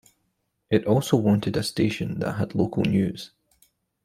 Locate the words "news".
2.83-3.33